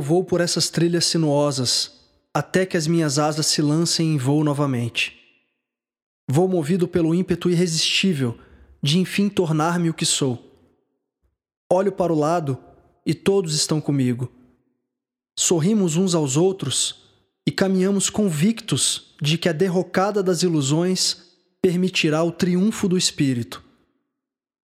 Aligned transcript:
vou 0.00 0.24
por 0.24 0.40
essas 0.40 0.70
trilhas 0.70 1.06
sinuosas 1.06 2.00
até 2.32 2.64
que 2.64 2.76
as 2.76 2.86
minhas 2.86 3.18
asas 3.18 3.46
se 3.46 3.60
lancem 3.60 4.14
em 4.14 4.16
voo 4.16 4.42
novamente. 4.42 5.18
Vou 6.28 6.48
movido 6.48 6.88
pelo 6.88 7.14
ímpeto 7.14 7.50
irresistível 7.50 8.38
de 8.82 8.98
enfim 8.98 9.28
tornar-me 9.28 9.90
o 9.90 9.94
que 9.94 10.06
sou. 10.06 10.50
Olho 11.70 11.92
para 11.92 12.12
o 12.12 12.18
lado 12.18 12.58
e 13.04 13.12
todos 13.12 13.54
estão 13.54 13.80
comigo. 13.80 14.32
Sorrimos 15.38 15.96
uns 15.96 16.14
aos 16.14 16.36
outros 16.36 17.02
e 17.46 17.50
caminhamos 17.50 18.08
convictos 18.08 19.14
de 19.20 19.36
que 19.36 19.48
a 19.48 19.52
derrocada 19.52 20.22
das 20.22 20.42
ilusões 20.42 21.32
permitirá 21.60 22.22
o 22.22 22.32
triunfo 22.32 22.88
do 22.88 22.96
espírito. 22.96 23.62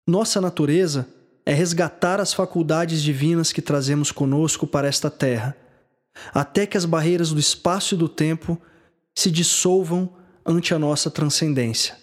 Nossa 0.07 0.41
natureza 0.41 1.07
é 1.45 1.53
resgatar 1.53 2.19
as 2.19 2.33
faculdades 2.33 3.01
divinas 3.01 3.51
que 3.51 3.61
trazemos 3.61 4.11
conosco 4.11 4.65
para 4.65 4.87
esta 4.87 5.11
terra, 5.11 5.55
até 6.33 6.65
que 6.65 6.77
as 6.77 6.85
barreiras 6.85 7.31
do 7.31 7.39
espaço 7.39 7.93
e 7.93 7.97
do 7.97 8.09
tempo 8.09 8.59
se 9.13 9.29
dissolvam 9.29 10.11
ante 10.45 10.73
a 10.73 10.79
nossa 10.79 11.11
transcendência. 11.11 11.97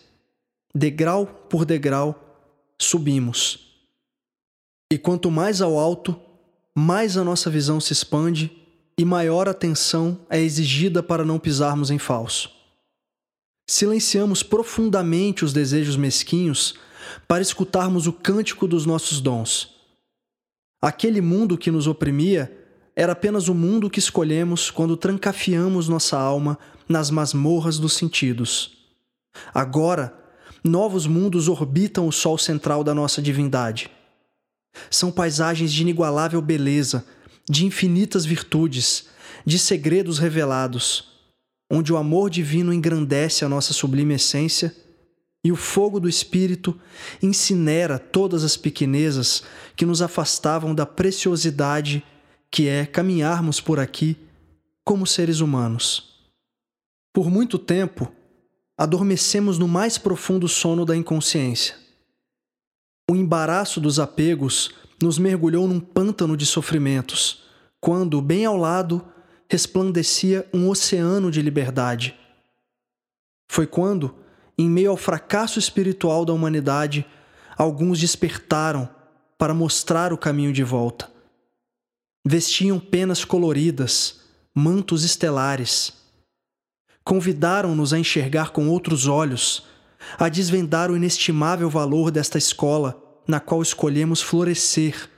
Degrau 0.75 1.27
por 1.27 1.65
degrau, 1.65 2.41
subimos. 2.81 3.73
E 4.91 4.97
quanto 4.97 5.31
mais 5.31 5.61
ao 5.61 5.79
alto, 5.79 6.19
mais 6.75 7.17
a 7.17 7.25
nossa 7.25 7.51
visão 7.51 7.81
se 7.81 7.93
expande 7.93 8.51
e 8.97 9.05
maior 9.05 9.49
atenção 9.49 10.21
é 10.31 10.41
exigida 10.41 11.03
para 11.03 11.25
não 11.25 11.39
pisarmos 11.39 11.91
em 11.91 11.99
falso. 11.99 12.51
Silenciamos 13.69 14.43
profundamente 14.43 15.45
os 15.45 15.53
desejos 15.53 15.97
mesquinhos 15.97 16.75
para 17.27 17.43
escutarmos 17.43 18.07
o 18.07 18.13
cântico 18.13 18.67
dos 18.67 18.87
nossos 18.87 19.21
dons. 19.21 19.71
Aquele 20.81 21.21
mundo 21.21 21.57
que 21.57 21.71
nos 21.71 21.87
oprimia 21.87 22.51
era 22.95 23.13
apenas 23.13 23.49
o 23.49 23.55
mundo 23.55 23.89
que 23.89 23.99
escolhemos 23.99 24.71
quando 24.71 24.97
trancafiamos 24.97 25.89
nossa 25.89 26.19
alma 26.19 26.59
nas 26.89 27.11
masmorras 27.11 27.79
dos 27.79 27.95
sentidos. 27.95 28.77
Agora, 29.55 30.13
novos 30.63 31.07
mundos 31.07 31.49
orbitam 31.49 32.07
o 32.07 32.13
sol 32.13 32.37
central 32.37 32.85
da 32.85 32.95
nossa 32.95 33.23
divindade. 33.23 33.91
São 34.91 35.11
paisagens 35.11 35.73
de 35.73 35.83
inigualável 35.83 36.41
beleza, 36.43 37.05
de 37.49 37.65
infinitas 37.65 38.25
virtudes, 38.25 39.07
de 39.45 39.59
segredos 39.59 40.19
revelados, 40.19 41.13
onde 41.71 41.93
o 41.93 41.97
amor 41.97 42.31
divino 42.31 42.73
engrandece 42.73 43.45
a 43.45 43.49
nossa 43.49 43.73
sublime 43.73 44.15
essência 44.15 44.75
e 45.45 45.51
o 45.51 45.57
fogo 45.57 45.99
do 45.99 46.09
Espírito 46.09 46.79
incinera 47.21 47.99
todas 47.99 48.45
as 48.45 48.57
pequenezas 48.57 49.43
que 49.75 49.85
nos 49.85 50.01
afastavam 50.01 50.75
da 50.75 50.87
preciosidade 50.87 52.05
que 52.51 52.69
é 52.69 52.87
caminharmos 52.87 53.61
por 53.61 53.81
aqui 53.81 54.17
como 54.85 55.07
seres 55.07 55.41
humanos. 55.41 56.13
Por 57.13 57.31
muito 57.31 57.59
tempo, 57.59 58.13
adormecemos 58.77 59.59
no 59.59 59.67
mais 59.67 59.99
profundo 59.99 60.47
sono 60.49 60.85
da 60.85 60.97
inconsciência. 60.97 61.77
O 63.11 63.17
embaraço 63.17 63.81
dos 63.81 63.99
apegos 63.99 64.75
nos 65.03 65.19
mergulhou 65.19 65.67
num 65.67 65.81
pântano 65.81 66.37
de 66.37 66.47
sofrimentos, 66.47 67.43
quando, 67.81 68.23
bem 68.23 68.45
ao 68.45 68.57
lado, 68.57 69.05
resplandecia 69.51 70.49
um 70.55 70.69
oceano 70.69 71.31
de 71.31 71.43
liberdade. 71.43 72.15
Foi 73.51 73.67
quando, 73.67 74.15
em 74.63 74.71
meio 74.71 74.91
ao 74.91 74.97
fracasso 74.97 75.59
espiritual 75.59 76.25
da 76.25 76.33
humanidade, 76.33 77.05
alguns 77.57 77.99
despertaram 77.99 78.89
para 79.37 79.53
mostrar 79.53 80.13
o 80.13 80.19
caminho 80.19 80.53
de 80.53 80.63
volta. 80.63 81.11
Vestiam 82.25 82.79
penas 82.79 83.25
coloridas, 83.25 84.21
mantos 84.55 85.03
estelares. 85.03 85.93
Convidaram-nos 87.03 87.93
a 87.93 87.99
enxergar 87.99 88.51
com 88.51 88.69
outros 88.69 89.07
olhos, 89.09 89.67
a 90.19 90.29
desvendar 90.29 90.91
o 90.91 90.97
inestimável 90.97 91.69
valor 91.69 92.11
desta 92.11 92.39
escola 92.39 93.03
na 93.27 93.41
qual 93.41 93.63
escolhemos 93.63 94.23
florescer, 94.23 95.09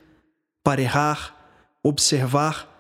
para 0.63 0.81
errar, 0.81 1.37
observar 1.83 2.71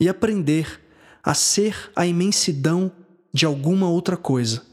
e 0.00 0.08
aprender 0.08 0.80
a 1.22 1.34
ser 1.34 1.90
a 1.96 2.06
imensidão 2.06 2.92
de 3.32 3.44
alguma 3.44 3.88
outra 3.88 4.16
coisa. 4.16 4.64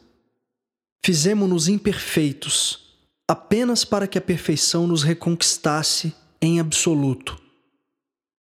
Fizemo-nos 1.05 1.67
imperfeitos, 1.67 2.79
apenas 3.27 3.85
para 3.85 4.07
que 4.07 4.17
a 4.17 4.21
perfeição 4.21 4.87
nos 4.87 5.03
reconquistasse 5.03 6.15
em 6.41 6.59
absoluto. 6.59 7.39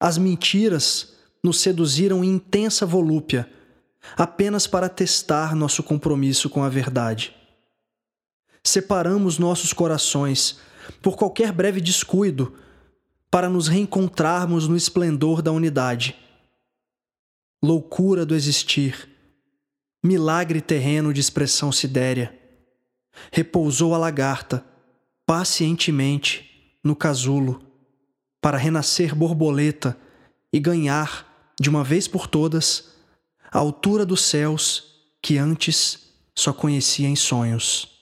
As 0.00 0.16
mentiras 0.16 1.14
nos 1.44 1.60
seduziram 1.60 2.24
em 2.24 2.28
intensa 2.28 2.86
volúpia, 2.86 3.46
apenas 4.16 4.66
para 4.66 4.88
testar 4.88 5.54
nosso 5.54 5.82
compromisso 5.82 6.48
com 6.48 6.64
a 6.64 6.70
verdade. 6.70 7.36
Separamos 8.64 9.38
nossos 9.38 9.74
corações 9.74 10.58
por 11.02 11.18
qualquer 11.18 11.52
breve 11.52 11.82
descuido 11.82 12.54
para 13.30 13.50
nos 13.50 13.68
reencontrarmos 13.68 14.66
no 14.66 14.74
esplendor 14.74 15.42
da 15.42 15.52
unidade. 15.52 16.16
Loucura 17.62 18.24
do 18.24 18.34
existir, 18.34 19.06
milagre 20.02 20.62
terreno 20.62 21.12
de 21.12 21.20
expressão 21.20 21.70
sidérea 21.70 22.37
repousou 23.32 23.94
a 23.94 23.98
lagarta, 23.98 24.64
pacientemente, 25.26 26.74
no 26.82 26.96
casulo, 26.96 27.62
para 28.40 28.56
renascer 28.56 29.14
borboleta 29.14 29.98
e 30.52 30.60
ganhar, 30.60 31.52
de 31.60 31.68
uma 31.68 31.82
vez 31.82 32.06
por 32.06 32.26
todas, 32.26 32.94
a 33.50 33.58
altura 33.58 34.06
dos 34.06 34.22
céus 34.22 34.84
que 35.20 35.36
antes 35.38 36.14
só 36.34 36.52
conhecia 36.52 37.08
em 37.08 37.16
sonhos. 37.16 37.97